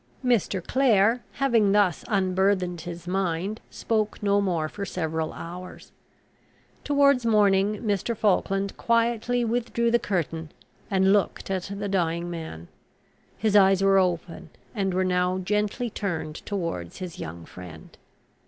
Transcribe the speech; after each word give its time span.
Mr. 0.25 0.65
Clare, 0.65 1.23
having 1.33 1.71
thus 1.73 2.03
unburthened 2.07 2.81
his 2.81 3.07
mind, 3.07 3.61
spoke 3.69 4.23
no 4.23 4.41
more 4.41 4.67
for 4.67 4.83
several 4.83 5.31
hours. 5.33 5.91
Towards 6.83 7.23
morning 7.23 7.83
Mr. 7.83 8.17
Falkland 8.17 8.75
quietly 8.77 9.45
withdrew 9.45 9.91
the 9.91 9.99
curtain, 9.99 10.51
and 10.89 11.13
looked 11.13 11.51
at 11.51 11.69
the 11.77 11.87
dying 11.87 12.31
man. 12.31 12.67
His 13.37 13.55
eyes 13.55 13.83
were 13.83 13.99
open, 13.99 14.49
and 14.73 14.91
were 14.91 15.05
now 15.05 15.37
gently 15.37 15.91
turned 15.91 16.37
towards 16.47 16.97
his 16.97 17.19
young 17.19 17.45
friend. 17.45 17.95